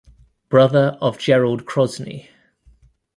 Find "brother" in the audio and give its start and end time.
0.49-0.97